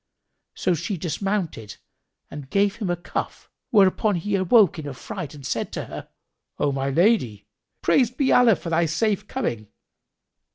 [0.55, 1.77] So she dismounted
[2.31, 6.09] and gave him a cuff,[FN#6] whereupon he awoke in affright and said to her,
[6.57, 7.45] "O m lady,
[7.83, 9.67] praised be Allah for thy safe coming!"